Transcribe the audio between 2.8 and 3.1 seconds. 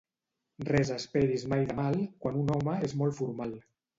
és